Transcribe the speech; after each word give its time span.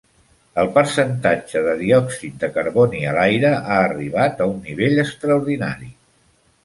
El 0.61 0.69
percentatge 0.77 1.61
de 1.67 1.75
diòxid 1.81 2.39
de 2.45 2.49
carboni 2.55 3.03
a 3.11 3.13
l'aire 3.19 3.53
ha 3.59 3.77
arribat 3.91 4.43
a 4.43 4.49
un 4.55 4.59
nivell 4.71 5.03
extraordinari. 5.05 5.93